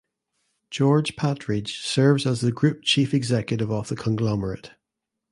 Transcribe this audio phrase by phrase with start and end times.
[0.71, 4.71] George Patridge serves as the Group Chief Executive of the conglomerate.